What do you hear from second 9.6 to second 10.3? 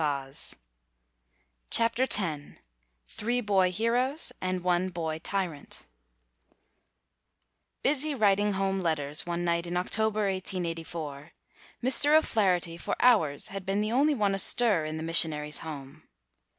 in October,